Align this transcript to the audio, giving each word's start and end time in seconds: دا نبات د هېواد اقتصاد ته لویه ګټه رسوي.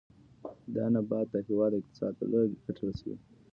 دا 0.75 0.85
نبات 0.95 1.27
د 1.31 1.35
هېواد 1.47 1.71
اقتصاد 1.75 2.13
ته 2.19 2.25
لویه 2.31 2.53
ګټه 2.63 2.81
رسوي. 2.87 3.15